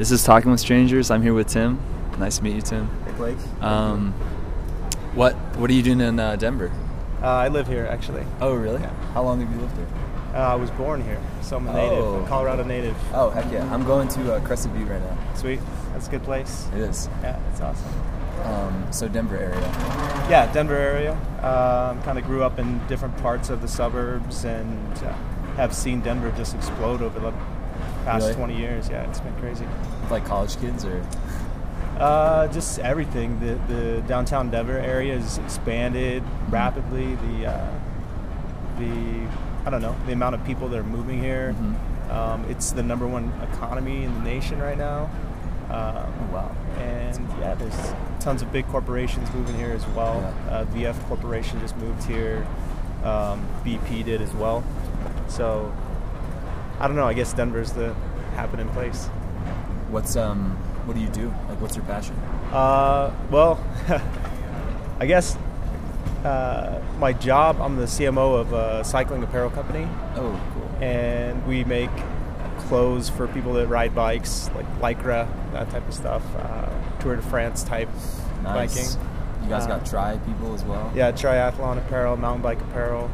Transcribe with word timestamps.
This 0.00 0.10
is 0.10 0.24
Talking 0.24 0.50
with 0.50 0.60
Strangers. 0.60 1.10
I'm 1.10 1.20
here 1.20 1.34
with 1.34 1.48
Tim. 1.48 1.78
Nice 2.18 2.38
to 2.38 2.44
meet 2.44 2.54
you, 2.54 2.62
Tim. 2.62 2.88
Hey, 3.04 3.12
Blake. 3.18 3.36
Um, 3.60 4.12
what 5.12 5.34
What 5.58 5.68
are 5.68 5.74
you 5.74 5.82
doing 5.82 6.00
in 6.00 6.18
uh, 6.18 6.36
Denver? 6.36 6.72
Uh, 7.22 7.26
I 7.26 7.48
live 7.48 7.66
here 7.66 7.84
actually. 7.84 8.24
Oh, 8.40 8.54
really? 8.54 8.80
Yeah. 8.80 8.94
How 9.12 9.22
long 9.22 9.42
have 9.42 9.54
you 9.54 9.60
lived 9.60 9.76
here? 9.76 9.86
Uh, 10.32 10.38
I 10.38 10.54
was 10.54 10.70
born 10.70 11.04
here, 11.04 11.20
so 11.42 11.58
I'm 11.58 11.68
a 11.68 11.74
native, 11.74 11.98
Oh. 12.02 12.24
a 12.24 12.26
Colorado 12.28 12.64
native. 12.64 12.96
Oh, 13.12 13.28
heck 13.28 13.52
yeah! 13.52 13.70
I'm 13.74 13.84
going 13.84 14.08
to 14.08 14.36
uh, 14.36 14.40
Crested 14.40 14.72
Butte 14.72 14.88
right 14.88 15.02
now. 15.02 15.18
Sweet, 15.34 15.60
that's 15.92 16.08
a 16.08 16.10
good 16.10 16.22
place. 16.22 16.66
It 16.74 16.80
is. 16.80 17.10
Yeah, 17.20 17.38
it's 17.52 17.60
awesome. 17.60 17.92
Um, 18.44 18.86
so 18.90 19.06
Denver 19.06 19.36
area. 19.36 19.60
Yeah, 20.30 20.50
Denver 20.50 20.76
area. 20.78 21.12
Um, 21.42 22.02
kind 22.04 22.18
of 22.18 22.24
grew 22.24 22.42
up 22.42 22.58
in 22.58 22.80
different 22.86 23.18
parts 23.18 23.50
of 23.50 23.60
the 23.60 23.68
suburbs 23.68 24.46
and 24.46 24.96
uh, 25.04 25.12
have 25.56 25.74
seen 25.74 26.00
Denver 26.00 26.32
just 26.38 26.54
explode 26.54 27.02
over 27.02 27.20
the 27.20 27.34
past 28.04 28.24
Really? 28.24 28.34
20 28.34 28.56
years. 28.58 28.88
Yeah, 28.88 29.08
it's 29.08 29.20
been 29.20 29.34
crazy. 29.36 29.66
Like 30.10 30.24
college 30.24 30.58
kids 30.60 30.84
or? 30.84 31.04
Uh, 31.98 32.48
just 32.48 32.78
everything. 32.78 33.38
The 33.40 33.54
the 33.72 34.00
downtown 34.02 34.50
Denver 34.50 34.78
area 34.78 35.18
has 35.18 35.38
expanded 35.38 36.22
rapidly. 36.48 37.14
The 37.16 37.46
uh, 37.46 37.72
the 38.78 39.26
I 39.66 39.70
don't 39.70 39.82
know 39.82 39.94
the 40.06 40.12
amount 40.12 40.34
of 40.34 40.44
people 40.44 40.68
that 40.68 40.78
are 40.78 40.82
moving 40.84 41.20
here. 41.22 41.54
Mhm. 41.58 42.10
Um, 42.10 42.44
it's 42.48 42.72
the 42.72 42.82
number 42.82 43.06
one 43.06 43.30
economy 43.52 44.04
in 44.04 44.14
the 44.14 44.20
nation 44.20 44.60
right 44.60 44.78
now. 44.78 45.10
Um, 45.70 45.96
Oh 46.30 46.34
wow. 46.34 46.50
and 46.80 47.16
yeah, 47.38 47.54
there's 47.54 47.92
tons 48.18 48.42
of 48.42 48.50
big 48.50 48.66
corporations 48.68 49.30
moving 49.32 49.56
here 49.56 49.70
as 49.70 49.86
well. 49.88 50.20
Yeah. 50.48 50.52
Uh, 50.56 50.64
VF 50.66 51.06
Corporation 51.06 51.60
just 51.60 51.76
moved 51.76 52.02
here. 52.04 52.44
Um, 53.04 53.46
BP 53.64 54.04
did 54.04 54.20
as 54.20 54.32
well. 54.34 54.64
So 55.28 55.72
I 56.80 56.86
don't 56.86 56.96
know. 56.96 57.06
I 57.06 57.12
guess 57.14 57.32
Denver's 57.32 57.72
the 57.72 57.94
happening 58.34 58.68
place. 58.70 59.06
What's 59.90 60.16
um 60.16 60.56
What 60.86 60.94
do 60.96 61.02
you 61.02 61.08
do? 61.08 61.28
Like, 61.48 61.60
what's 61.60 61.76
your 61.76 61.84
passion? 61.84 62.16
Uh, 62.52 63.12
well, 63.30 63.62
I 65.00 65.06
guess 65.06 65.36
uh, 66.24 66.80
my 66.98 67.12
job. 67.12 67.60
I'm 67.60 67.76
the 67.76 67.84
CMO 67.86 68.40
of 68.40 68.52
a 68.52 68.82
cycling 68.84 69.22
apparel 69.22 69.50
company, 69.50 69.86
Oh, 70.16 70.38
cool. 70.54 70.82
and 70.84 71.46
we 71.46 71.64
make 71.64 71.90
clothes 72.68 73.08
for 73.08 73.26
people 73.28 73.52
that 73.54 73.68
ride 73.68 73.94
bikes, 73.94 74.50
like 74.54 74.66
Lycra, 74.80 75.26
that 75.52 75.70
type 75.70 75.86
of 75.86 75.94
stuff. 75.94 76.22
Uh, 76.36 76.68
Tour 77.00 77.16
de 77.16 77.22
France 77.22 77.62
type 77.64 77.88
Nice. 78.42 78.74
biking. 78.96 79.06
You 79.44 79.48
guys 79.48 79.64
Uh, 79.64 79.68
got 79.78 79.86
tri 79.86 80.18
people 80.26 80.54
as 80.54 80.62
well. 80.64 80.90
Yeah, 80.94 81.12
triathlon 81.12 81.78
apparel, 81.78 82.16
mountain 82.16 82.42
bike 82.42 82.60
apparel. 82.60 83.08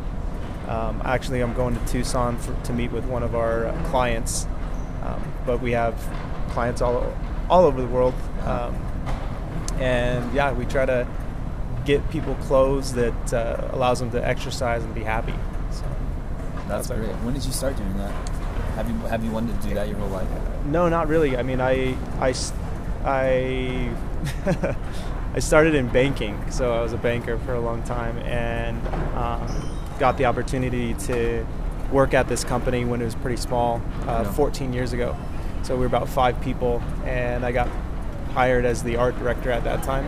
Um, 0.68 1.00
actually, 1.04 1.40
I'm 1.40 1.54
going 1.54 1.78
to 1.78 1.86
Tucson 1.86 2.38
for, 2.38 2.54
to 2.64 2.72
meet 2.72 2.90
with 2.90 3.04
one 3.04 3.22
of 3.22 3.34
our 3.34 3.66
uh, 3.66 3.84
clients, 3.84 4.46
um, 5.02 5.22
but 5.46 5.60
we 5.60 5.72
have 5.72 5.94
clients 6.50 6.82
all 6.82 7.14
all 7.48 7.64
over 7.64 7.80
the 7.80 7.86
world, 7.86 8.14
um, 8.44 8.74
and 9.78 10.34
yeah, 10.34 10.52
we 10.52 10.64
try 10.64 10.84
to 10.84 11.06
get 11.84 12.08
people 12.10 12.34
clothes 12.36 12.92
that 12.94 13.32
uh, 13.32 13.68
allows 13.72 14.00
them 14.00 14.10
to 14.10 14.26
exercise 14.26 14.82
and 14.82 14.92
be 14.92 15.04
happy. 15.04 15.34
So, 15.70 15.84
That's 16.66 16.90
our 16.90 16.96
great. 16.96 17.14
When 17.22 17.34
did 17.34 17.44
you 17.44 17.52
start 17.52 17.76
doing 17.76 17.96
that? 17.98 18.10
Have 18.74 18.90
you 18.90 18.96
Have 19.06 19.24
you 19.24 19.30
wanted 19.30 19.60
to 19.60 19.68
do 19.68 19.74
that 19.74 19.88
your 19.88 19.98
whole 19.98 20.08
life? 20.08 20.28
No, 20.66 20.88
not 20.88 21.06
really. 21.06 21.36
I 21.36 21.42
mean, 21.42 21.60
I 21.60 21.96
I 22.18 22.34
I 25.34 25.38
started 25.38 25.74
in 25.74 25.88
banking, 25.88 26.50
so 26.50 26.72
I 26.72 26.82
was 26.82 26.92
a 26.92 26.98
banker 26.98 27.38
for 27.38 27.54
a 27.54 27.60
long 27.60 27.82
time, 27.84 28.18
and 28.18 28.84
um, 29.14 29.75
got 29.98 30.16
the 30.18 30.24
opportunity 30.26 30.94
to 30.94 31.46
work 31.92 32.14
at 32.14 32.28
this 32.28 32.44
company 32.44 32.84
when 32.84 33.00
it 33.00 33.04
was 33.04 33.14
pretty 33.14 33.36
small, 33.36 33.80
uh, 34.08 34.22
Yeah. 34.24 34.32
14 34.32 34.72
years 34.72 34.92
ago. 34.92 35.14
So 35.62 35.74
we 35.74 35.80
were 35.80 35.86
about 35.86 36.08
five 36.08 36.40
people, 36.40 36.82
and 37.04 37.44
I 37.44 37.52
got 37.52 37.68
hired 38.34 38.64
as 38.64 38.82
the 38.82 38.96
art 38.96 39.18
director 39.18 39.50
at 39.50 39.64
that 39.64 39.82
time. 39.82 40.06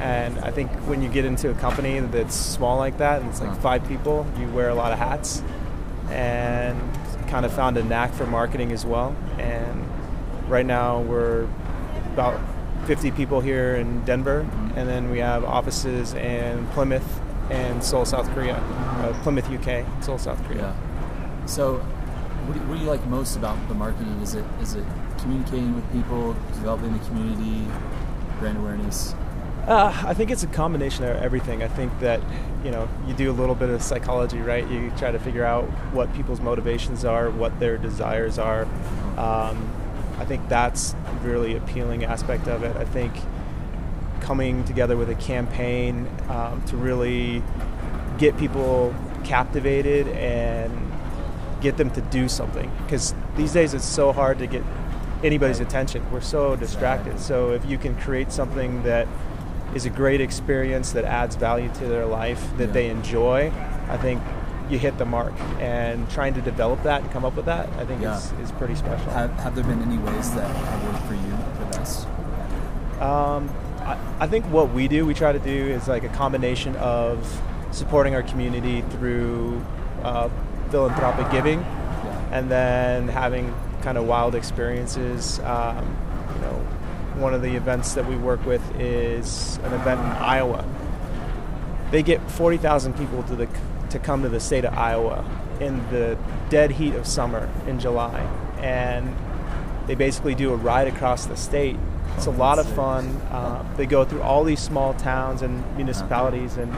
And 0.00 0.38
I 0.40 0.50
think 0.50 0.70
when 0.86 1.00
you 1.02 1.08
get 1.08 1.24
into 1.24 1.50
a 1.50 1.54
company 1.54 2.00
that's 2.00 2.34
small 2.34 2.76
like 2.78 2.98
that, 2.98 3.20
and 3.20 3.30
it's 3.30 3.40
like 3.40 3.50
Huh. 3.50 3.56
five 3.56 3.88
people, 3.88 4.26
you 4.38 4.48
wear 4.48 4.68
a 4.68 4.74
lot 4.74 4.92
of 4.92 4.98
hats, 4.98 5.42
and 6.10 6.78
kind 7.28 7.46
of 7.46 7.52
found 7.52 7.76
a 7.78 7.82
knack 7.82 8.12
for 8.12 8.26
marketing 8.26 8.72
as 8.72 8.84
well. 8.84 9.14
And 9.38 9.84
right 10.48 10.66
now 10.66 10.98
we're 11.00 11.46
about 12.12 12.34
50 12.86 13.10
people 13.10 13.40
here 13.40 13.76
in 13.76 14.02
Denver, 14.04 14.44
Mhm. 14.44 14.76
and 14.76 14.88
then 14.88 15.10
we 15.10 15.20
have 15.20 15.44
offices 15.44 16.12
in 16.14 16.66
Plymouth 16.74 17.20
and 17.52 17.84
Seoul, 17.84 18.04
South 18.04 18.28
Korea. 18.34 18.56
Uh, 18.56 19.12
Plymouth, 19.22 19.50
UK, 19.50 19.84
Seoul, 20.02 20.18
South 20.18 20.42
Korea. 20.46 20.74
Yeah. 20.74 21.46
So, 21.46 21.76
what 22.46 22.54
do, 22.54 22.60
what 22.60 22.74
do 22.76 22.80
you 22.80 22.90
like 22.90 23.04
most 23.06 23.36
about 23.36 23.56
the 23.68 23.74
marketing? 23.74 24.18
Is 24.20 24.34
it 24.34 24.44
is 24.60 24.74
it 24.74 24.84
communicating 25.18 25.74
with 25.74 25.90
people, 25.92 26.32
developing 26.54 26.92
the 26.92 27.04
community, 27.06 27.66
brand 28.40 28.58
awareness? 28.58 29.14
Uh, 29.66 30.02
I 30.04 30.12
think 30.14 30.32
it's 30.32 30.42
a 30.42 30.48
combination 30.48 31.04
of 31.04 31.16
everything. 31.16 31.62
I 31.62 31.68
think 31.68 31.96
that 32.00 32.20
you 32.64 32.70
know 32.70 32.88
you 33.06 33.14
do 33.14 33.30
a 33.30 33.32
little 33.32 33.54
bit 33.54 33.70
of 33.70 33.82
psychology, 33.82 34.38
right? 34.38 34.68
You 34.68 34.90
try 34.96 35.12
to 35.12 35.18
figure 35.18 35.44
out 35.44 35.64
what 35.92 36.12
people's 36.14 36.40
motivations 36.40 37.04
are, 37.04 37.30
what 37.30 37.58
their 37.60 37.76
desires 37.78 38.38
are. 38.38 38.62
Um, 39.16 39.70
I 40.18 40.24
think 40.24 40.48
that's 40.48 40.94
really 41.22 41.56
appealing 41.56 42.04
aspect 42.04 42.48
of 42.48 42.64
it. 42.64 42.76
I 42.76 42.84
think 42.84 43.12
coming 44.22 44.64
together 44.64 44.96
with 44.96 45.10
a 45.10 45.14
campaign 45.16 46.08
um, 46.28 46.62
to 46.66 46.76
really 46.76 47.42
get 48.18 48.36
people 48.38 48.94
captivated 49.24 50.08
and 50.08 50.72
get 51.60 51.76
them 51.76 51.90
to 51.90 52.00
do 52.00 52.28
something. 52.28 52.70
Because 52.84 53.14
these 53.36 53.52
days 53.52 53.74
it's 53.74 53.84
so 53.84 54.12
hard 54.12 54.38
to 54.38 54.46
get 54.46 54.62
anybody's 55.22 55.60
attention. 55.60 56.08
We're 56.10 56.20
so 56.20 56.56
distracted. 56.56 57.20
So 57.20 57.52
if 57.52 57.64
you 57.64 57.78
can 57.78 57.94
create 57.96 58.32
something 58.32 58.82
that 58.84 59.06
is 59.74 59.86
a 59.86 59.90
great 59.90 60.20
experience 60.20 60.92
that 60.92 61.04
adds 61.04 61.34
value 61.36 61.70
to 61.74 61.84
their 61.86 62.04
life 62.06 62.42
that 62.58 62.66
Yeah. 62.68 62.72
they 62.74 62.90
enjoy 62.90 63.50
i 63.88 63.96
think 63.96 64.20
you 64.70 64.78
hit 64.78 64.96
the 64.98 65.04
mark. 65.04 65.32
And 65.60 66.08
trying 66.10 66.34
to 66.34 66.40
develop 66.42 66.82
that 66.84 67.02
and 67.02 67.10
come 67.10 67.24
up 67.24 67.36
with 67.36 67.46
that 67.46 67.68
i 67.78 67.84
think 67.86 68.02
Yeah. 68.02 68.16
is, 68.18 68.32
is 68.42 68.52
pretty 68.52 68.74
special. 68.74 69.10
Have 69.12 69.30
Have 69.40 69.54
there 69.54 69.64
been 69.64 69.82
any 69.82 69.96
ways 69.98 70.30
that 70.34 70.46
have 70.48 70.84
worked 70.84 71.04
for 71.06 71.14
you 71.14 71.32
the 71.60 71.66
best? 71.78 72.06
Um, 73.00 73.48
I, 73.86 73.98
I 74.20 74.26
think 74.26 74.46
what 74.46 74.72
we 74.72 74.88
do, 74.88 75.04
we 75.04 75.14
try 75.14 75.32
to 75.32 75.38
do 75.38 75.50
is 75.50 75.88
like 75.88 76.04
a 76.04 76.08
combination 76.08 76.76
of 76.76 77.42
supporting 77.70 78.14
our 78.14 78.22
community 78.22 78.82
through 78.82 79.64
uh, 80.02 80.28
philanthropic 80.70 81.30
giving, 81.30 81.60
and 82.30 82.50
then 82.50 83.08
having 83.08 83.54
kind 83.82 83.98
of 83.98 84.06
wild 84.06 84.34
experiences. 84.34 85.38
Um, 85.40 85.96
you 86.34 86.40
know, 86.40 86.66
one 87.16 87.34
of 87.34 87.42
the 87.42 87.56
events 87.56 87.94
that 87.94 88.06
we 88.06 88.16
work 88.16 88.44
with 88.46 88.62
is 88.80 89.58
an 89.64 89.72
event 89.74 90.00
in 90.00 90.06
Iowa. 90.06 90.64
They 91.90 92.02
get 92.02 92.20
forty 92.30 92.56
thousand 92.56 92.94
people 92.96 93.22
to 93.24 93.36
the 93.36 93.48
to 93.90 93.98
come 93.98 94.22
to 94.22 94.28
the 94.28 94.40
state 94.40 94.64
of 94.64 94.72
Iowa 94.74 95.24
in 95.60 95.76
the 95.90 96.16
dead 96.48 96.72
heat 96.72 96.94
of 96.94 97.06
summer 97.06 97.50
in 97.66 97.78
July, 97.78 98.20
and 98.60 99.14
they 99.86 99.94
basically 99.94 100.34
do 100.34 100.52
a 100.52 100.56
ride 100.56 100.88
across 100.88 101.26
the 101.26 101.36
state. 101.36 101.76
It's 102.16 102.26
a 102.26 102.30
lot 102.30 102.58
of 102.58 102.66
fun. 102.74 103.08
Uh, 103.30 103.64
they 103.76 103.86
go 103.86 104.04
through 104.04 104.22
all 104.22 104.44
these 104.44 104.60
small 104.60 104.94
towns 104.94 105.42
and 105.42 105.64
municipalities, 105.76 106.56
and 106.56 106.72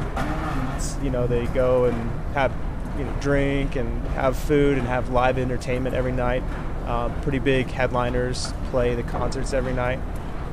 you 1.03 1.11
know 1.11 1.27
they 1.27 1.47
go 1.47 1.85
and 1.85 2.11
have 2.35 2.53
you 2.99 3.05
know 3.05 3.13
drink 3.21 3.77
and 3.77 4.07
have 4.09 4.37
food 4.37 4.79
and 4.79 4.87
have 4.87 5.11
live 5.11 5.39
entertainment 5.39 5.95
every 5.95 6.13
night. 6.13 6.43
Uh, 6.87 7.09
pretty 7.23 7.39
big 7.39 7.67
headliners 7.67 8.53
play 8.71 8.95
the 8.95 9.03
concerts 9.03 9.53
every 9.53 9.73
night, 9.73 9.99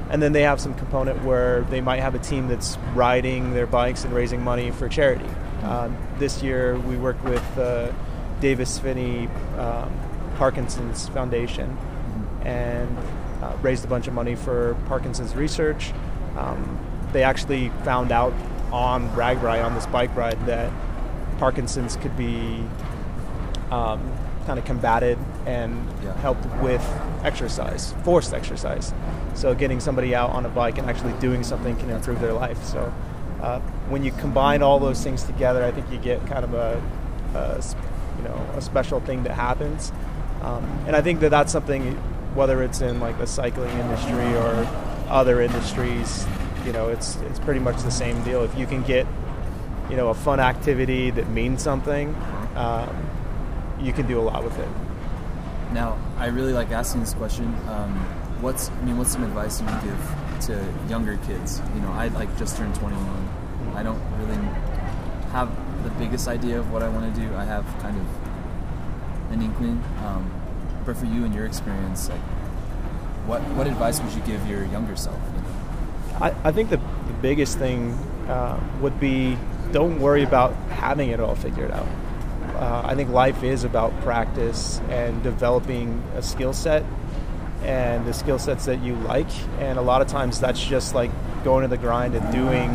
and 0.10 0.22
then 0.22 0.34
they 0.34 0.42
have 0.42 0.60
some 0.60 0.74
component 0.74 1.24
where 1.24 1.62
they 1.64 1.82
might 1.82 2.00
have 2.00 2.16
a 2.16 2.20
team 2.20 2.48
that's 2.48 2.78
riding 2.94 3.54
their 3.54 3.68
bikes 3.68 4.04
and 4.04 4.14
raising 4.14 4.44
money 4.44 4.72
for 4.72 4.90
charity. 4.90 5.30
Um, 5.64 5.96
this 6.18 6.42
year 6.42 6.78
we 6.80 6.98
worked 6.98 7.24
with 7.24 7.58
uh, 7.58 7.92
Davis 8.40 8.80
Phinney 8.80 9.28
um, 9.58 9.92
Parkinson's 10.38 11.08
Foundation 11.10 11.78
and 12.44 12.98
uh, 13.42 13.56
raised 13.62 13.84
a 13.84 13.88
bunch 13.88 14.08
of 14.08 14.14
money 14.14 14.36
for 14.36 14.76
Parkinson's 14.88 15.36
research. 15.36 15.92
Um, 16.38 16.80
they 17.12 17.24
actually 17.24 17.70
found 17.84 18.12
out 18.12 18.34
on 18.72 19.10
RAGBRAI, 19.10 19.64
on 19.66 19.76
this 19.76 19.86
bike 19.88 20.16
ride, 20.16 20.44
that 20.46 20.72
Parkinson's 21.40 21.96
could 21.98 22.16
be 22.16 22.64
um, 23.72 24.02
kind 24.46 24.58
of 24.60 24.66
combated 24.66 25.18
and 25.46 25.86
Yeah. 26.04 26.14
helped 26.18 26.46
with 26.62 26.84
exercise, 27.24 27.94
forced 28.04 28.34
exercise. 28.34 28.94
So 29.34 29.54
getting 29.54 29.80
somebody 29.80 30.14
out 30.16 30.32
on 30.32 30.46
a 30.46 30.50
bike 30.50 30.78
and 30.78 30.90
actually 30.90 31.14
doing 31.14 31.44
something 31.44 31.76
can 31.78 31.90
improve 31.90 32.20
their 32.20 32.34
life. 32.34 32.64
So 32.64 32.92
uh, 33.42 33.60
when 33.90 34.04
you 34.04 34.12
combine 34.14 34.62
all 34.62 34.80
those 34.80 35.02
things 35.04 35.24
together, 35.24 35.64
I 35.64 35.72
think 35.72 35.92
you 35.92 35.98
get 35.98 36.26
kind 36.28 36.44
of 36.44 36.54
a, 36.54 36.82
a 37.36 37.62
you 38.18 38.24
know 38.28 38.36
a 38.56 38.62
special 38.62 39.00
thing 39.00 39.24
that 39.24 39.34
happens. 39.34 39.92
Um, 40.42 40.64
and 40.88 40.96
I 40.96 41.02
think 41.02 41.20
that 41.22 41.30
that's 41.30 41.52
something, 41.52 41.98
whether 42.36 42.64
it's 42.64 42.82
in 42.82 43.00
like 43.00 43.18
the 43.18 43.28
cycling 43.28 43.78
industry 43.78 44.34
or 44.36 44.68
other 45.10 45.42
industries, 45.42 46.26
you 46.66 46.72
know, 46.72 46.90
it's 46.90 47.16
it's 47.28 47.40
pretty 47.40 47.60
much 47.60 47.82
the 47.84 47.92
same 47.92 48.24
deal. 48.24 48.44
If 48.44 48.58
you 48.58 48.66
can 48.66 48.84
get 48.84 49.06
you 49.90 49.98
know 49.98 50.10
a 50.10 50.14
fun 50.14 50.40
activity 50.40 51.12
that 51.12 51.30
means 51.30 51.62
something, 51.62 52.16
um, 52.56 52.90
you 53.80 53.94
can 53.94 54.08
do 54.08 54.20
a 54.20 54.24
lot 54.24 54.44
with 54.44 54.58
it. 54.58 54.68
Now, 55.74 55.98
I 56.18 56.28
really 56.28 56.54
like 56.54 56.72
asking 56.72 57.02
this 57.02 57.14
question. 57.14 57.48
Um, 57.68 57.96
what's 58.42 58.70
I 58.70 58.82
mean, 58.82 58.98
what's 58.98 59.12
some 59.12 59.24
advice 59.24 59.60
you 59.60 59.68
would 59.68 59.84
give 59.84 60.46
to 60.48 60.74
younger 60.90 61.18
kids? 61.28 61.62
You 61.76 61.82
know, 61.82 61.92
I 61.92 62.08
like 62.10 62.36
just 62.38 62.58
turned 62.58 62.76
21. 62.76 63.30
I 63.76 63.84
don't 63.84 64.02
really 64.20 64.36
have 65.32 65.50
the 65.84 65.90
biggest 65.92 66.28
idea 66.28 66.60
of 66.60 66.72
what 66.72 66.84
I 66.84 66.90
want 66.90 67.14
to 67.14 67.22
do. 67.22 67.34
I 67.36 67.46
have 67.46 67.66
kind 67.80 67.98
of 67.98 68.06
an 69.32 69.42
inkling. 69.42 69.82
Um, 70.06 70.41
but 70.92 71.00
for 71.00 71.06
you 71.06 71.24
and 71.24 71.34
your 71.34 71.46
experience, 71.46 72.10
like, 72.10 72.20
what 73.26 73.42
what 73.54 73.68
advice 73.68 74.02
would 74.02 74.12
you 74.14 74.22
give 74.22 74.46
your 74.48 74.66
younger 74.66 74.96
self? 74.96 75.20
You 75.36 75.42
know? 75.42 76.26
I, 76.26 76.50
I 76.50 76.52
think 76.52 76.70
the, 76.70 76.78
the 76.78 77.14
biggest 77.22 77.58
thing 77.58 77.94
uh, 78.28 78.60
would 78.82 79.00
be 79.00 79.38
don't 79.72 80.00
worry 80.00 80.24
about 80.24 80.54
having 80.70 81.10
it 81.10 81.20
all 81.20 81.36
figured 81.36 81.72
out. 81.72 81.88
Uh, 82.56 82.82
I 82.86 82.96
think 82.96 83.10
life 83.10 83.42
is 83.44 83.64
about 83.64 83.98
practice 84.02 84.82
and 84.90 85.24
developing 85.24 86.04
a 86.16 86.22
skill 86.22 86.54
set 86.54 86.84
and 87.64 88.06
the 88.06 88.14
skill 88.14 88.38
sets 88.38 88.66
that 88.66 88.84
you 88.84 88.96
like. 88.96 89.30
And 89.60 89.80
a 89.80 89.82
lot 89.82 90.02
of 90.02 90.08
times 90.08 90.40
that's 90.40 90.64
just 90.64 90.94
like 90.94 91.12
going 91.44 91.62
to 91.62 91.70
the 91.70 91.78
grind 91.78 92.16
and 92.16 92.34
doing 92.34 92.70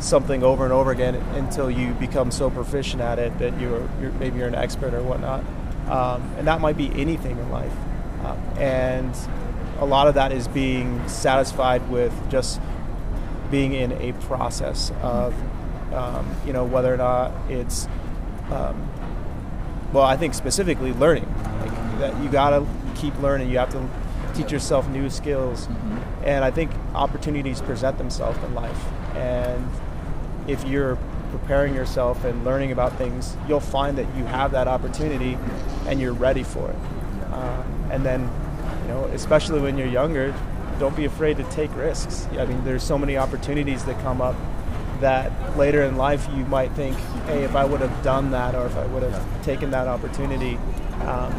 something 0.00 0.42
over 0.42 0.64
and 0.64 0.72
over 0.72 0.92
again 0.92 1.16
until 1.34 1.70
you 1.70 1.92
become 1.94 2.30
so 2.30 2.50
proficient 2.50 3.02
at 3.02 3.18
it 3.18 3.36
that 3.38 3.58
you're, 3.60 3.88
you're 4.00 4.12
maybe 4.12 4.38
you're 4.38 4.48
an 4.48 4.54
expert 4.54 4.94
or 4.94 5.02
whatnot. 5.02 5.44
Um, 5.92 6.22
and 6.38 6.46
that 6.46 6.60
might 6.60 6.78
be 6.78 6.88
anything 7.00 7.38
in 7.38 7.50
life. 7.50 7.74
Uh, 8.24 8.34
and 8.58 9.14
a 9.78 9.84
lot 9.84 10.08
of 10.08 10.14
that 10.14 10.32
is 10.32 10.48
being 10.48 11.06
satisfied 11.06 11.86
with 11.90 12.14
just 12.30 12.60
being 13.50 13.74
in 13.74 13.92
a 13.92 14.12
process 14.24 14.90
of, 15.02 15.34
um, 15.92 16.34
you 16.46 16.52
know, 16.54 16.64
whether 16.64 16.92
or 16.92 16.96
not 16.96 17.32
it's, 17.50 17.86
um, 18.50 18.88
well, 19.92 20.04
I 20.04 20.16
think 20.16 20.32
specifically 20.32 20.94
learning. 20.94 21.28
Like 21.60 21.98
that 21.98 22.22
you 22.22 22.30
gotta 22.30 22.66
keep 22.94 23.16
learning. 23.20 23.50
You 23.50 23.58
have 23.58 23.70
to 23.72 23.86
teach 24.34 24.50
yourself 24.50 24.88
new 24.88 25.10
skills, 25.10 25.66
mm-hmm. 25.66 25.98
and 26.24 26.42
I 26.42 26.50
think 26.50 26.70
opportunities 26.94 27.60
present 27.60 27.98
themselves 27.98 28.38
in 28.42 28.54
life. 28.54 28.82
And 29.14 29.68
if 30.46 30.64
you're 30.64 30.96
preparing 31.42 31.74
yourself 31.74 32.24
and 32.24 32.44
learning 32.44 32.70
about 32.70 32.96
things, 32.96 33.36
you'll 33.48 33.60
find 33.60 33.98
that 33.98 34.06
you 34.16 34.24
have 34.24 34.52
that 34.52 34.68
opportunity, 34.68 35.36
and 35.86 36.00
you're 36.00 36.12
ready 36.12 36.42
for 36.44 36.70
it. 36.70 36.76
Uh, 37.32 37.62
and 37.90 38.06
then, 38.06 38.30
you 38.82 38.88
know, 38.88 39.04
especially 39.12 39.60
when 39.60 39.76
you're 39.76 39.88
younger, 39.88 40.32
don't 40.78 40.96
be 40.96 41.04
afraid 41.04 41.36
to 41.36 41.44
take 41.50 41.74
risks. 41.76 42.28
I 42.38 42.46
mean, 42.46 42.64
there's 42.64 42.82
so 42.82 42.96
many 42.96 43.16
opportunities 43.16 43.84
that 43.84 44.00
come 44.02 44.20
up 44.20 44.36
that 45.00 45.32
later 45.58 45.82
in 45.82 45.96
life 45.96 46.28
you 46.36 46.44
might 46.44 46.70
think, 46.72 46.96
hey, 47.26 47.42
if 47.42 47.56
I 47.56 47.64
would 47.64 47.80
have 47.80 48.02
done 48.04 48.30
that 48.30 48.54
or 48.54 48.66
if 48.66 48.76
I 48.76 48.86
would 48.86 49.02
have 49.02 49.44
taken 49.44 49.72
that 49.72 49.88
opportunity, 49.88 50.58
um, 51.02 51.34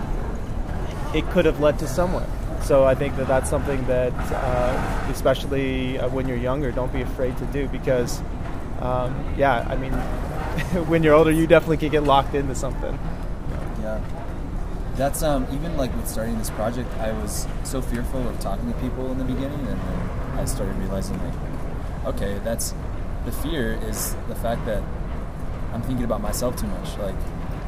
it 1.16 1.26
could 1.32 1.46
have 1.46 1.62
led 1.62 1.80
to 1.80 1.88
somewhere. 1.88 2.28
So 2.62 2.84
I 2.84 2.94
think 2.94 3.16
that 3.16 3.28
that's 3.28 3.50
something 3.50 3.86
that, 3.88 4.14
uh, 4.14 5.08
especially 5.12 5.98
uh, 5.98 6.10
when 6.10 6.28
you're 6.28 6.38
younger, 6.38 6.72
don't 6.72 6.92
be 6.92 7.02
afraid 7.02 7.38
to 7.38 7.46
do 7.48 7.68
because, 7.70 8.22
um, 8.84 9.34
yeah, 9.38 9.66
I 9.70 9.76
mean, 9.78 9.94
when 10.88 11.04
you're 11.04 11.16
older, 11.16 11.32
you 11.32 11.48
definitely 11.48 11.78
can 11.78 11.90
get 11.90 12.04
locked 12.04 12.36
into 12.36 12.54
something. 12.54 13.00
Yeah, 13.82 14.02
that's 14.96 15.24
um, 15.24 15.48
even 15.54 15.78
like 15.78 15.96
with 15.96 16.08
starting 16.08 16.38
this 16.38 16.50
project, 16.50 16.94
I 17.00 17.14
was 17.14 17.48
so 17.64 17.82
fearful 17.82 18.28
of 18.28 18.40
talking 18.40 18.72
to 18.72 18.80
people 18.80 19.12
in 19.12 19.18
the 19.18 19.24
beginning, 19.24 19.60
and 19.60 19.80
then 19.80 20.10
I 20.38 20.46
started 20.46 20.76
realizing 20.76 21.18
like, 21.24 22.14
okay, 22.14 22.40
that's 22.44 22.74
the 23.26 23.32
fear 23.32 23.80
is 23.84 24.16
the 24.28 24.36
fact 24.36 24.66
that 24.66 24.84
I'm 25.74 25.82
thinking 25.82 26.04
about 26.04 26.22
myself 26.22 26.58
too 26.58 26.68
much, 26.68 26.98
like 26.98 27.16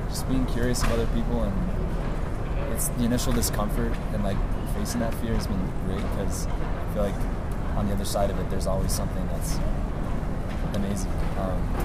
just 0.09 0.27
being 0.27 0.45
curious 0.47 0.83
of 0.83 0.91
other 0.91 1.07
people 1.07 1.43
and 1.43 2.71
it's 2.73 2.89
the 2.89 3.05
initial 3.05 3.31
discomfort 3.31 3.93
and 4.13 4.23
like 4.23 4.37
facing 4.75 4.99
that 4.99 5.13
fear 5.15 5.33
has 5.33 5.47
been 5.47 5.71
great 5.85 6.01
because 6.11 6.45
I 6.47 6.93
feel 6.93 7.03
like 7.03 7.15
on 7.77 7.87
the 7.87 7.93
other 7.93 8.05
side 8.05 8.29
of 8.29 8.39
it, 8.39 8.49
there's 8.49 8.67
always 8.67 8.91
something 8.91 9.25
that's 9.27 9.57
amazing. 10.75 11.11
Um, 11.39 11.75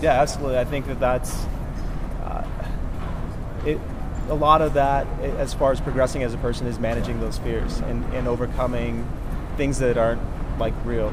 yeah, 0.00 0.20
absolutely. 0.20 0.58
I 0.58 0.64
think 0.64 0.86
that 0.86 1.00
that's 1.00 1.44
uh, 2.22 2.46
it. 3.64 3.78
A 4.28 4.34
lot 4.34 4.62
of 4.62 4.74
that, 4.74 5.06
as 5.38 5.52
far 5.52 5.70
as 5.70 5.80
progressing 5.80 6.22
as 6.22 6.32
a 6.32 6.38
person, 6.38 6.66
is 6.66 6.78
managing 6.78 7.20
those 7.20 7.36
fears 7.38 7.80
and, 7.80 8.04
and 8.14 8.26
overcoming 8.26 9.06
things 9.58 9.78
that 9.80 9.98
aren't 9.98 10.22
like 10.58 10.72
real, 10.84 11.12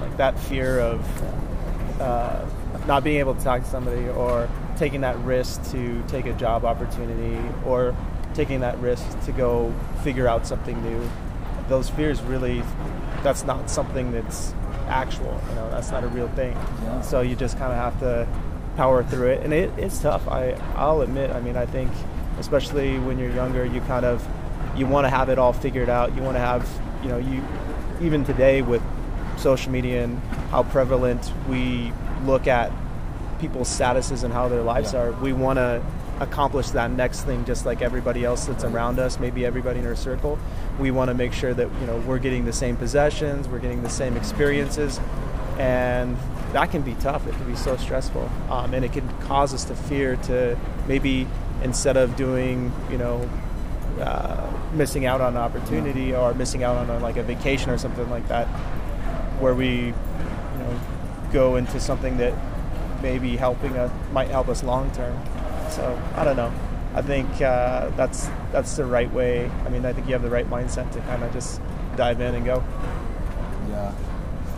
like 0.00 0.16
that 0.18 0.38
fear 0.38 0.78
of 0.78 2.00
uh, 2.00 2.44
not 2.86 3.02
being 3.02 3.18
able 3.18 3.34
to 3.34 3.42
talk 3.42 3.62
to 3.62 3.68
somebody 3.68 4.08
or 4.08 4.48
taking 4.76 5.00
that 5.00 5.18
risk 5.18 5.62
to 5.72 6.02
take 6.06 6.26
a 6.26 6.32
job 6.34 6.64
opportunity 6.64 7.40
or 7.64 7.94
taking 8.34 8.60
that 8.60 8.78
risk 8.78 9.04
to 9.24 9.32
go 9.32 9.72
figure 10.02 10.28
out 10.28 10.46
something 10.46 10.80
new. 10.82 11.10
Those 11.68 11.88
fears 11.88 12.20
really, 12.22 12.62
that's 13.22 13.44
not 13.44 13.70
something 13.70 14.12
that's 14.12 14.54
actual. 14.88 15.40
You 15.48 15.54
know, 15.56 15.70
that's 15.70 15.90
not 15.90 16.04
a 16.04 16.08
real 16.08 16.28
thing. 16.28 16.52
Yeah. 16.52 17.00
So 17.02 17.20
you 17.20 17.36
just 17.36 17.58
kind 17.58 17.72
of 17.72 17.78
have 17.78 17.98
to 18.00 18.28
power 18.76 19.04
through 19.04 19.28
it, 19.28 19.42
and 19.42 19.52
it, 19.52 19.70
it's 19.78 19.98
tough. 19.98 20.26
I 20.28 20.52
I'll 20.76 21.00
admit. 21.02 21.30
I 21.30 21.40
mean, 21.40 21.56
I 21.56 21.66
think 21.66 21.90
especially 22.38 22.98
when 22.98 23.18
you're 23.18 23.32
younger, 23.32 23.64
you 23.64 23.80
kind 23.82 24.04
of 24.04 24.26
you 24.76 24.86
want 24.86 25.04
to 25.04 25.10
have 25.10 25.28
it 25.28 25.38
all 25.38 25.52
figured 25.52 25.88
out. 25.88 26.14
You 26.16 26.22
want 26.22 26.36
to 26.36 26.40
have 26.40 26.68
you 27.02 27.08
know 27.08 27.18
you 27.18 27.42
even 28.00 28.24
today 28.24 28.62
with 28.62 28.82
social 29.36 29.70
media 29.70 30.04
and 30.04 30.18
how 30.50 30.62
prevalent 30.62 31.32
we 31.48 31.92
look 32.24 32.46
at 32.46 32.72
people's 33.40 33.68
statuses 33.68 34.24
and 34.24 34.32
how 34.32 34.48
their 34.48 34.62
lives 34.62 34.92
yeah. 34.92 35.00
are. 35.00 35.12
We 35.12 35.32
want 35.32 35.58
to 35.58 35.82
accomplish 36.20 36.70
that 36.70 36.90
next 36.90 37.22
thing 37.22 37.44
just 37.44 37.66
like 37.66 37.82
everybody 37.82 38.24
else 38.24 38.46
that's 38.46 38.64
around 38.64 38.98
us 38.98 39.18
maybe 39.18 39.44
everybody 39.44 39.80
in 39.80 39.86
our 39.86 39.96
circle. 39.96 40.38
We 40.78 40.90
want 40.90 41.08
to 41.08 41.14
make 41.14 41.32
sure 41.32 41.54
that 41.54 41.68
you 41.80 41.86
know 41.86 41.98
we're 41.98 42.18
getting 42.18 42.44
the 42.44 42.52
same 42.52 42.76
possessions 42.76 43.48
we're 43.48 43.58
getting 43.58 43.82
the 43.82 43.90
same 43.90 44.16
experiences 44.16 45.00
and 45.58 46.16
that 46.52 46.70
can 46.70 46.82
be 46.82 46.94
tough. 46.94 47.26
It 47.26 47.32
can 47.32 47.46
be 47.46 47.56
so 47.56 47.76
stressful 47.76 48.30
um, 48.48 48.74
and 48.74 48.84
it 48.84 48.92
can 48.92 49.08
cause 49.20 49.52
us 49.52 49.64
to 49.64 49.74
fear 49.74 50.16
to 50.16 50.58
maybe 50.86 51.26
instead 51.62 51.96
of 51.96 52.16
doing 52.16 52.72
you 52.90 52.98
know 52.98 53.28
uh, 54.00 54.52
missing 54.72 55.06
out 55.06 55.20
on 55.20 55.34
an 55.34 55.38
opportunity 55.40 56.14
or 56.14 56.34
missing 56.34 56.64
out 56.64 56.76
on 56.76 56.90
a, 56.90 56.98
like 56.98 57.16
a 57.16 57.22
vacation 57.22 57.70
or 57.70 57.78
something 57.78 58.08
like 58.10 58.26
that 58.28 58.46
where 59.40 59.54
we 59.54 59.86
you 59.86 60.58
know 60.58 60.80
go 61.32 61.56
into 61.56 61.80
something 61.80 62.16
that 62.16 62.34
maybe 63.02 63.36
helping 63.36 63.76
us 63.76 63.90
might 64.12 64.28
help 64.28 64.48
us 64.48 64.62
long 64.62 64.90
term 64.92 65.16
so 65.74 66.00
I 66.14 66.24
don't 66.24 66.36
know. 66.36 66.52
I 66.94 67.02
think 67.02 67.28
uh, 67.40 67.90
that's 67.96 68.28
that's 68.52 68.76
the 68.76 68.84
right 68.84 69.12
way. 69.12 69.50
I 69.66 69.68
mean, 69.68 69.84
I 69.84 69.92
think 69.92 70.06
you 70.06 70.12
have 70.12 70.22
the 70.22 70.30
right 70.30 70.48
mindset 70.48 70.90
to 70.92 71.00
kind 71.00 71.22
of 71.24 71.32
just 71.32 71.60
dive 71.96 72.20
in 72.20 72.34
and 72.34 72.44
go. 72.44 72.62
Yeah. 73.68 73.92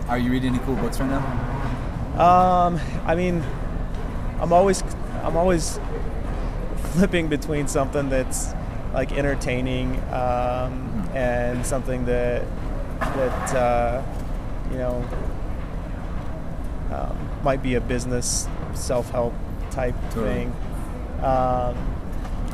Are 0.08 0.18
you 0.18 0.30
reading 0.30 0.54
any 0.54 0.62
cool 0.64 0.76
books 0.76 1.00
right 1.00 1.08
now? 1.08 1.24
Um, 2.20 2.80
I 3.06 3.14
mean, 3.14 3.42
I'm 4.40 4.52
always 4.52 4.82
I'm 5.22 5.36
always 5.36 5.80
flipping 6.92 7.28
between 7.28 7.68
something 7.68 8.08
that's 8.10 8.54
like 8.92 9.12
entertaining 9.12 9.96
um, 10.12 11.10
and 11.14 11.64
something 11.64 12.04
that 12.04 12.44
that 13.00 13.54
uh, 13.54 14.02
you 14.70 14.78
know 14.78 15.04
um, 16.92 17.42
might 17.42 17.62
be 17.62 17.74
a 17.74 17.80
business 17.80 18.46
self 18.74 19.10
help 19.10 19.34
type 19.70 19.94
totally. 20.10 20.34
thing. 20.34 20.56
Um, 21.22 21.76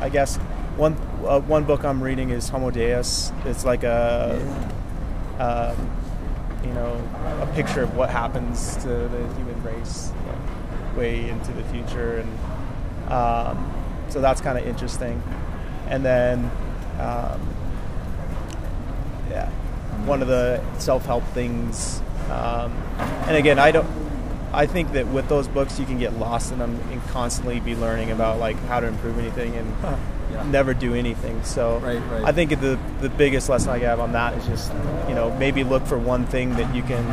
I 0.01 0.09
guess 0.09 0.37
one 0.77 0.95
uh, 1.27 1.41
one 1.41 1.65
book 1.65 1.85
I'm 1.85 2.03
reading 2.03 2.31
is 2.31 2.49
Homo 2.49 2.71
Deus. 2.71 3.33
It's 3.45 3.65
like 3.65 3.83
a 3.85 4.39
yeah. 5.39 5.45
um, 5.45 5.91
you 6.65 6.73
know 6.73 6.93
a 7.41 7.47
picture 7.55 7.83
of 7.83 7.97
what 7.97 8.11
happens 8.11 8.77
to 8.77 8.89
the 8.89 9.35
human 9.37 9.63
race 9.63 10.13
you 10.21 10.33
know, 10.33 10.99
way 10.99 11.29
into 11.29 11.53
the 11.53 11.65
future, 11.65 12.19
and 12.19 13.13
um, 13.13 13.73
so 14.09 14.21
that's 14.21 14.41
kind 14.41 14.59
of 14.59 14.67
interesting. 14.67 15.23
And 15.89 16.05
then 16.05 16.51
um, 16.99 17.41
yeah, 19.31 19.51
one 20.05 20.23
of 20.23 20.29
the 20.29 20.63
self 20.79 21.05
help 21.07 21.25
things. 21.29 22.01
Um, 22.31 22.73
and 23.27 23.37
again, 23.37 23.59
I 23.59 23.73
don't 23.73 24.02
I 24.53 24.67
think 24.67 24.93
that 24.93 25.07
with 25.07 25.29
those 25.29 25.49
books 25.49 25.79
you 25.79 25.87
can 25.87 25.99
get 25.99 26.15
lost 26.15 26.53
in 26.53 26.59
them 26.59 26.79
and 26.91 27.03
constantly 27.09 27.61
be 27.61 27.75
learning 27.75 28.11
about 28.11 28.39
like 28.39 28.57
how 28.67 28.81
to 28.81 28.87
improve 28.87 29.19
anything 29.19 29.57
and 29.57 29.75
huh. 29.77 29.97
yeah. 30.31 30.43
never 30.45 30.75
do 30.75 30.95
anything. 30.95 31.43
So 31.43 31.79
right, 31.79 31.99
right. 32.11 32.25
I 32.25 32.33
think 32.33 32.51
the 32.61 32.79
the 33.01 33.09
biggest 33.09 33.49
lesson 33.49 33.71
I 33.71 33.79
have 33.79 34.01
on 34.01 34.13
that 34.13 34.37
is 34.37 34.47
just 34.47 34.73
you 35.09 35.15
know 35.15 35.35
maybe 35.39 35.65
look 35.65 35.87
for 35.87 35.99
one 35.99 36.27
thing 36.27 36.51
that 36.57 36.75
you 36.75 36.83
can 36.83 37.05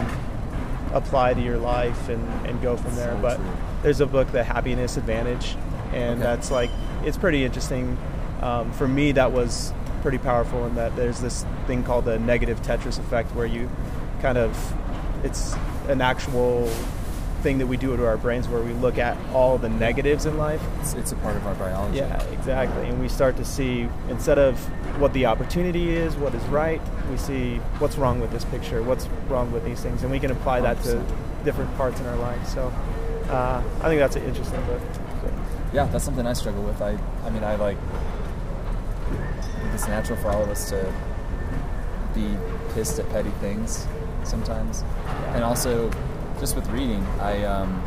apply 0.93 1.33
to 1.33 1.41
your 1.41 1.57
life 1.57 2.09
and, 2.09 2.27
and 2.45 2.61
go 2.61 2.75
from 2.75 2.95
there. 2.95 3.13
So 3.13 3.21
but 3.21 3.35
true. 3.37 3.45
there's 3.83 4.01
a 4.01 4.05
book, 4.05 4.31
The 4.31 4.43
Happiness 4.43 4.97
Advantage, 4.97 5.55
and 5.93 6.15
okay. 6.15 6.23
that's 6.23 6.51
like 6.51 6.69
it's 7.03 7.17
pretty 7.17 7.45
interesting. 7.45 7.97
Um, 8.41 8.71
for 8.73 8.87
me, 8.87 9.13
that 9.13 9.31
was 9.31 9.73
pretty 10.01 10.17
powerful 10.17 10.65
in 10.65 10.75
that 10.75 10.95
there's 10.95 11.19
this 11.19 11.45
thing 11.67 11.83
called 11.83 12.05
the 12.05 12.19
negative 12.19 12.61
Tetris 12.61 12.99
effect 12.99 13.33
where 13.35 13.45
you 13.45 13.69
kind 14.21 14.37
of 14.37 14.73
it's 15.23 15.55
an 15.87 16.01
actual 16.01 16.69
thing 17.39 17.57
that 17.57 17.67
we 17.67 17.77
do 17.77 17.95
to 17.95 18.05
our 18.05 18.17
brains 18.17 18.47
where 18.47 18.61
we 18.61 18.73
look 18.73 18.97
at 18.97 19.17
all 19.33 19.57
the 19.57 19.69
negatives 19.69 20.25
in 20.25 20.37
life. 20.37 20.61
It's, 20.81 20.93
it's 20.93 21.11
a 21.11 21.15
part 21.17 21.35
of 21.35 21.45
our 21.47 21.55
biology. 21.55 21.97
Yeah, 21.97 22.21
exactly. 22.25 22.87
And 22.87 22.99
we 22.99 23.07
start 23.09 23.37
to 23.37 23.45
see 23.45 23.87
instead 24.09 24.37
of 24.37 24.57
what 24.99 25.13
the 25.13 25.25
opportunity 25.25 25.89
is, 25.89 26.15
what 26.15 26.33
is 26.35 26.43
right, 26.45 26.81
we 27.09 27.17
see 27.17 27.55
what's 27.79 27.97
wrong 27.97 28.19
with 28.19 28.31
this 28.31 28.45
picture, 28.45 28.83
what's 28.83 29.07
wrong 29.27 29.51
with 29.51 29.63
these 29.65 29.81
things, 29.81 30.03
and 30.03 30.11
we 30.11 30.19
can 30.19 30.31
apply 30.31 30.61
that 30.61 30.81
to 30.83 30.95
100%. 30.95 31.45
different 31.45 31.75
parts 31.75 31.99
in 31.99 32.05
our 32.05 32.17
life. 32.17 32.45
So 32.47 32.73
uh, 33.29 33.63
I 33.81 33.83
think 33.83 33.99
that's 33.99 34.15
an 34.15 34.23
interesting 34.23 34.63
book. 34.65 34.81
So, 35.21 35.33
yeah, 35.73 35.85
that's 35.85 36.03
something 36.03 36.25
I 36.25 36.33
struggle 36.33 36.63
with. 36.63 36.81
I, 36.81 36.97
I 37.23 37.29
mean, 37.29 37.43
I 37.43 37.55
like. 37.55 37.77
It's 39.73 39.87
natural 39.87 40.19
for 40.19 40.29
all 40.29 40.43
of 40.43 40.49
us 40.49 40.69
to 40.71 40.93
be 42.13 42.35
pissed 42.73 42.99
at 42.99 43.09
petty 43.09 43.29
things 43.39 43.87
sometimes, 44.23 44.83
and 45.33 45.43
also 45.43 45.89
just 46.39 46.55
with 46.55 46.67
reading, 46.69 47.05
I 47.19 47.43
um, 47.43 47.81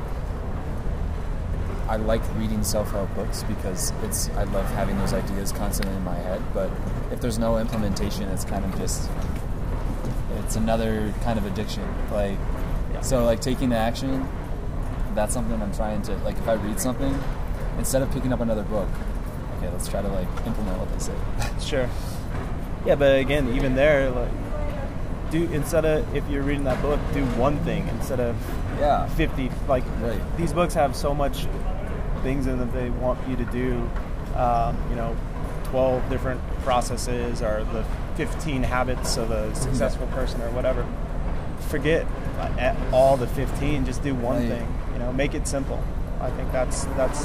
I 1.88 1.96
like 1.96 2.22
reading 2.36 2.62
self-help 2.62 3.14
books 3.14 3.42
because 3.44 3.92
it's 4.02 4.28
I 4.30 4.44
love 4.44 4.66
having 4.72 4.98
those 4.98 5.12
ideas 5.12 5.52
constantly 5.52 5.94
in 5.96 6.04
my 6.04 6.14
head. 6.14 6.40
But 6.54 6.70
if 7.10 7.20
there's 7.20 7.38
no 7.38 7.58
implementation, 7.58 8.28
it's 8.28 8.44
kind 8.44 8.64
of 8.64 8.78
just 8.78 9.10
it's 10.38 10.56
another 10.56 11.12
kind 11.22 11.38
of 11.38 11.46
addiction. 11.46 11.82
Like 12.10 12.38
so, 13.02 13.24
like 13.24 13.40
taking 13.40 13.70
the 13.70 13.76
action. 13.76 14.26
That's 15.14 15.34
something 15.34 15.60
I'm 15.60 15.74
trying 15.74 16.02
to 16.02 16.16
like. 16.18 16.38
If 16.38 16.48
I 16.48 16.54
read 16.54 16.80
something, 16.80 17.18
instead 17.78 18.02
of 18.02 18.10
picking 18.12 18.32
up 18.32 18.40
another 18.40 18.62
book, 18.62 18.88
okay, 19.58 19.68
let's 19.70 19.88
try 19.88 20.02
to 20.02 20.08
like 20.08 20.28
implement 20.46 20.78
what 20.78 20.92
they 20.92 20.98
say. 20.98 21.14
Sure. 21.60 21.88
Yeah, 22.84 22.96
but 22.96 23.18
again, 23.20 23.54
even 23.54 23.76
there, 23.76 24.10
like, 24.10 24.30
do 25.32 25.44
instead 25.52 25.84
of 25.84 26.14
if 26.14 26.28
you're 26.28 26.42
reading 26.42 26.64
that 26.64 26.80
book, 26.82 27.00
do 27.12 27.24
one 27.36 27.58
thing 27.64 27.88
instead 27.88 28.20
of 28.20 28.36
yeah. 28.78 29.06
fifty. 29.08 29.50
Like 29.66 29.82
Right. 30.00 30.20
these 30.36 30.52
books 30.52 30.74
have 30.74 30.94
so 30.94 31.14
much 31.14 31.46
things 32.22 32.46
in 32.46 32.58
them 32.58 32.70
they 32.72 32.90
want 32.90 33.18
you 33.28 33.34
to 33.36 33.44
do. 33.46 33.90
Um, 34.36 34.76
you 34.90 34.96
know, 34.96 35.16
twelve 35.64 36.08
different 36.08 36.40
processes 36.60 37.42
or 37.42 37.64
the 37.72 37.84
fifteen 38.14 38.62
habits 38.62 39.16
of 39.16 39.30
a 39.30 39.54
successful 39.54 40.06
person 40.08 40.40
or 40.42 40.50
whatever. 40.50 40.86
Forget 41.68 42.06
all 42.92 43.16
the 43.16 43.26
fifteen. 43.26 43.84
Just 43.84 44.02
do 44.02 44.14
one 44.14 44.36
Right. 44.40 44.58
thing. 44.58 44.74
You 44.92 44.98
know, 45.00 45.12
make 45.12 45.34
it 45.34 45.48
simple. 45.48 45.82
I 46.20 46.30
think 46.30 46.52
that's 46.52 46.84
that's. 46.96 47.24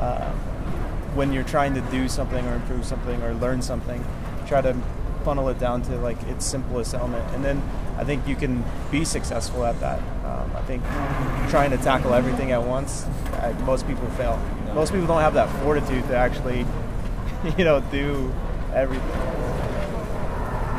Uh, 0.00 0.30
when 1.14 1.30
you're 1.32 1.44
trying 1.44 1.74
to 1.74 1.80
do 1.92 2.08
something 2.08 2.44
or 2.46 2.54
improve 2.54 2.84
something 2.86 3.22
or 3.22 3.34
learn 3.34 3.60
something, 3.60 4.02
try 4.46 4.62
to 4.62 4.74
funnel 5.24 5.48
it 5.48 5.58
down 5.58 5.82
to 5.82 5.96
like 5.98 6.20
its 6.24 6.44
simplest 6.44 6.94
element, 6.94 7.24
and 7.34 7.44
then 7.44 7.62
I 7.96 8.04
think 8.04 8.26
you 8.26 8.36
can 8.36 8.64
be 8.90 9.04
successful 9.04 9.64
at 9.64 9.78
that. 9.80 9.98
Um, 10.24 10.50
I 10.56 10.62
think 10.62 10.82
trying 11.50 11.70
to 11.70 11.78
tackle 11.78 12.14
everything 12.14 12.52
at 12.52 12.62
once, 12.62 13.04
uh, 13.34 13.54
most 13.64 13.86
people 13.86 14.08
fail. 14.10 14.40
Most 14.74 14.92
people 14.92 15.06
don't 15.06 15.20
have 15.20 15.34
that 15.34 15.48
fortitude 15.62 16.06
to 16.08 16.16
actually, 16.16 16.66
you 17.58 17.64
know, 17.64 17.80
do 17.90 18.32
everything. 18.72 19.10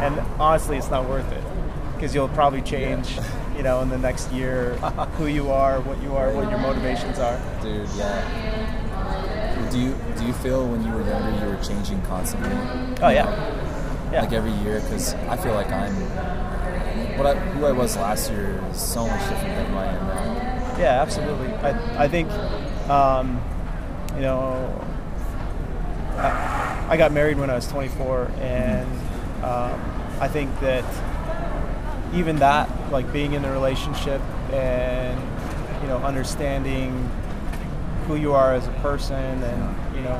And 0.01 0.19
honestly, 0.39 0.77
it's 0.77 0.89
not 0.89 1.07
worth 1.07 1.31
it 1.31 1.43
because 1.95 2.13
you'll 2.13 2.27
probably 2.29 2.61
change, 2.61 3.17
you 3.55 3.63
know, 3.63 3.81
in 3.81 3.89
the 3.89 3.97
next 3.97 4.31
year 4.31 4.73
who 5.17 5.27
you 5.27 5.51
are, 5.51 5.79
what 5.81 6.01
you 6.01 6.15
are, 6.15 6.31
what 6.33 6.49
your 6.49 6.59
motivations 6.59 7.19
are. 7.19 7.39
Dude, 7.61 7.87
yeah. 7.95 9.69
Do 9.71 9.79
you 9.79 9.95
do 10.17 10.25
you 10.25 10.33
feel 10.33 10.67
when 10.67 10.85
you 10.85 10.91
were 10.91 11.01
younger 11.07 11.45
you 11.45 11.51
were 11.51 11.63
changing 11.63 12.01
constantly? 12.03 12.51
Oh 13.01 13.09
yeah, 13.09 13.25
yeah. 14.13 14.21
Like 14.21 14.33
every 14.33 14.51
year, 14.63 14.79
because 14.79 15.13
I 15.13 15.37
feel 15.37 15.53
like 15.53 15.71
I'm 15.71 15.93
what 17.17 17.25
I, 17.25 17.35
who 17.35 17.65
I 17.65 17.71
was 17.71 17.95
last 17.97 18.29
year 18.31 18.63
is 18.71 18.79
so 18.79 19.07
much 19.07 19.19
different 19.29 19.55
than 19.55 19.65
who 19.67 19.77
I 19.77 19.85
am 19.85 20.07
now. 20.07 20.77
Yeah, 20.77 21.01
absolutely. 21.01 21.47
I, 21.47 22.03
I 22.03 22.07
think, 22.07 22.29
um, 22.89 23.41
you 24.15 24.21
know, 24.21 24.85
I, 26.17 26.87
I 26.89 26.97
got 26.97 27.11
married 27.11 27.37
when 27.39 27.49
I 27.49 27.55
was 27.55 27.67
24, 27.67 28.31
and 28.39 28.91
um, 29.43 29.81
I 30.19 30.27
think 30.27 30.59
that 30.59 30.85
even 32.13 32.37
that, 32.37 32.69
like 32.91 33.11
being 33.11 33.33
in 33.33 33.45
a 33.45 33.51
relationship 33.51 34.21
and, 34.51 35.19
you 35.81 35.87
know, 35.87 35.97
understanding 35.97 37.09
who 38.07 38.15
you 38.15 38.33
are 38.33 38.53
as 38.53 38.67
a 38.67 38.71
person 38.73 39.15
and, 39.15 39.95
you 39.95 40.01
know, 40.01 40.19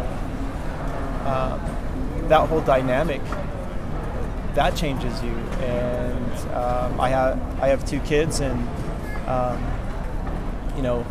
um, 1.26 2.28
that 2.28 2.48
whole 2.50 2.62
dynamic 2.62 3.22
that 4.56 4.76
changes 4.76 5.22
you. 5.24 5.32
And 5.32 6.38
um, 6.54 7.00
I 7.00 7.10
have 7.10 7.40
I 7.62 7.68
have 7.68 7.86
two 7.86 8.00
kids, 8.02 8.40
and 8.40 8.68
um, 9.28 9.64
you 10.76 10.82
know, 10.82 11.06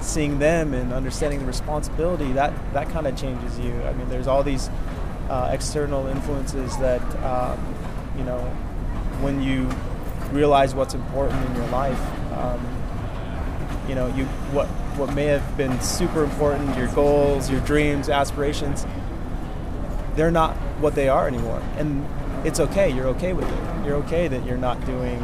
seeing 0.00 0.38
them 0.38 0.74
and 0.74 0.92
understanding 0.92 1.40
the 1.40 1.46
responsibility 1.46 2.32
that 2.32 2.52
that 2.72 2.88
kind 2.90 3.06
of 3.06 3.16
changes 3.16 3.58
you. 3.58 3.72
I 3.82 3.92
mean, 3.92 4.08
there's 4.08 4.26
all 4.26 4.42
these 4.42 4.68
uh, 5.28 5.50
external 5.52 6.06
influences 6.06 6.76
that 6.78 7.02
um, 7.24 7.58
you 8.16 8.24
know 8.24 8.40
when 9.20 9.42
you 9.42 9.70
realize 10.32 10.74
what's 10.74 10.94
important 10.94 11.44
in 11.48 11.56
your 11.56 11.68
life. 11.68 12.00
Um, 12.32 12.60
you 13.88 13.94
know, 13.94 14.06
you 14.14 14.24
what 14.52 14.66
what 14.96 15.14
may 15.14 15.26
have 15.26 15.56
been 15.56 15.78
super 15.80 16.24
important, 16.24 16.76
your 16.76 16.88
goals, 16.88 17.50
your 17.50 17.60
dreams, 17.60 18.08
aspirations, 18.08 18.86
they're 20.14 20.30
not 20.30 20.56
what 20.80 20.94
they 20.94 21.08
are 21.08 21.26
anymore. 21.26 21.62
And 21.76 22.06
it's 22.44 22.60
okay. 22.60 22.90
You're 22.90 23.08
okay 23.08 23.32
with 23.32 23.48
it. 23.48 23.86
You're 23.86 23.96
okay 23.96 24.28
that 24.28 24.44
you're 24.44 24.58
not 24.58 24.84
doing, 24.84 25.18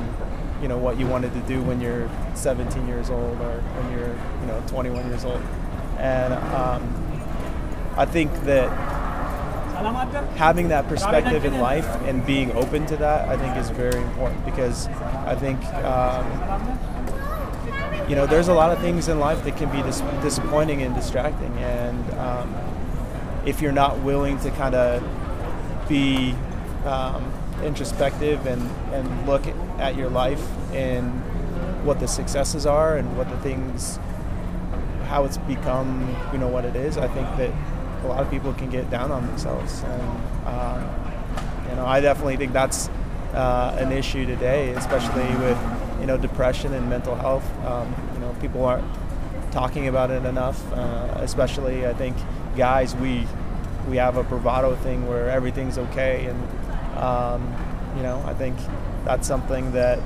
you 0.62 0.68
know, 0.68 0.78
what 0.78 0.98
you 0.98 1.06
wanted 1.06 1.32
to 1.34 1.40
do 1.40 1.62
when 1.62 1.80
you're 1.80 2.08
17 2.34 2.88
years 2.88 3.10
old 3.10 3.40
or 3.40 3.60
when 3.60 3.98
you're, 3.98 4.16
you 4.40 4.46
know, 4.46 4.62
21 4.66 5.06
years 5.08 5.24
old. 5.24 5.40
And 5.98 6.32
um, 6.32 6.82
I 7.96 8.06
think 8.06 8.32
that 8.44 8.68
having 10.36 10.68
that 10.68 10.88
perspective 10.88 11.44
in 11.44 11.58
life 11.58 11.86
and 12.04 12.24
being 12.24 12.52
open 12.52 12.86
to 12.86 12.96
that, 12.96 13.28
I 13.28 13.36
think, 13.36 13.56
is 13.56 13.70
very 13.70 14.00
important 14.00 14.44
because 14.44 14.88
I 14.88 15.34
think, 15.34 15.62
um, 15.84 16.24
you 18.08 18.16
know, 18.16 18.26
there's 18.26 18.48
a 18.48 18.54
lot 18.54 18.72
of 18.72 18.80
things 18.80 19.08
in 19.08 19.18
life 19.18 19.44
that 19.44 19.56
can 19.56 19.70
be 19.70 19.82
dis- 19.82 20.02
disappointing 20.22 20.82
and 20.82 20.94
distracting. 20.94 21.52
And 21.58 22.10
um, 22.18 22.54
if 23.44 23.60
you're 23.60 23.72
not 23.72 23.98
willing 24.00 24.38
to 24.40 24.50
kind 24.52 24.74
of 24.74 25.02
be 25.88 26.34
um, 26.84 27.32
introspective 27.62 28.46
and, 28.46 28.62
and 28.92 29.26
look 29.26 29.46
at 29.78 29.96
your 29.96 30.08
life 30.08 30.44
and 30.72 31.10
what 31.84 32.00
the 32.00 32.08
successes 32.08 32.66
are 32.66 32.96
and 32.96 33.16
what 33.16 33.28
the 33.30 33.36
things, 33.38 33.98
how 35.04 35.24
it's 35.24 35.38
become, 35.38 36.14
you 36.32 36.38
know, 36.38 36.48
what 36.48 36.64
it 36.64 36.76
is, 36.76 36.96
I 36.98 37.08
think 37.08 37.26
that 37.36 37.50
a 38.04 38.06
lot 38.06 38.20
of 38.20 38.30
people 38.30 38.52
can 38.54 38.70
get 38.70 38.90
down 38.90 39.10
on 39.10 39.26
themselves. 39.26 39.82
And, 39.82 40.02
um, 40.46 40.88
you 41.68 41.76
know, 41.76 41.86
I 41.86 42.00
definitely 42.00 42.36
think 42.36 42.52
that's 42.52 42.88
uh, 43.34 43.76
an 43.78 43.92
issue 43.92 44.26
today, 44.26 44.70
especially 44.70 45.26
with, 45.36 45.58
you 46.00 46.06
know, 46.06 46.16
depression 46.16 46.72
and 46.74 46.88
mental 46.88 47.14
health. 47.14 47.48
Um, 47.64 47.94
you 48.14 48.20
know, 48.20 48.34
people 48.40 48.64
aren't 48.64 48.84
talking 49.52 49.88
about 49.88 50.10
it 50.10 50.24
enough, 50.24 50.60
uh, 50.72 51.14
especially 51.16 51.86
I 51.86 51.94
think 51.94 52.16
guys, 52.56 52.94
we, 52.96 53.26
we 53.88 53.96
have 53.96 54.16
a 54.16 54.22
bravado 54.22 54.76
thing 54.76 55.06
where 55.08 55.28
everything's 55.30 55.78
okay 55.78 56.26
and 56.26 56.48
um, 56.96 57.42
you 57.96 58.02
know, 58.02 58.22
I 58.26 58.34
think 58.34 58.56
that's 59.04 59.26
something 59.26 59.72
that, 59.72 59.98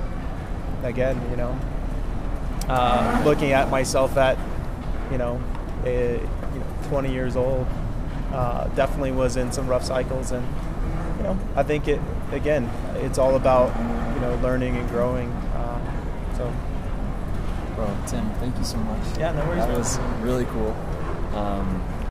again, 0.83 1.19
you 1.29 1.37
know, 1.37 1.57
uh, 2.67 3.21
looking 3.25 3.51
at 3.51 3.69
myself 3.69 4.17
at, 4.17 4.37
you 5.11 5.17
know, 5.17 5.41
a, 5.85 6.13
you 6.15 6.59
know 6.59 6.65
20 6.89 7.11
years 7.11 7.35
old, 7.35 7.67
uh, 8.33 8.67
definitely 8.69 9.11
was 9.11 9.37
in 9.37 9.51
some 9.51 9.67
rough 9.67 9.83
cycles, 9.83 10.31
and 10.31 10.45
you 11.17 11.23
know, 11.23 11.37
I 11.55 11.63
think 11.63 11.87
it 11.87 12.01
again, 12.31 12.69
it's 12.95 13.17
all 13.17 13.35
about 13.35 13.69
you 14.15 14.21
know 14.21 14.35
learning 14.41 14.75
and 14.77 14.87
growing. 14.89 15.31
Uh, 15.31 16.35
so 16.37 16.51
Bro, 17.75 17.95
Tim, 18.07 18.29
thank 18.39 18.57
you 18.57 18.63
so 18.63 18.77
much. 18.77 19.17
Yeah, 19.19 19.31
no 19.33 19.45
worries, 19.45 19.59
That 19.59 19.69
man. 19.69 19.77
was 19.77 19.97
really 20.21 20.45
cool. 20.45 20.75
Um, 21.35 21.83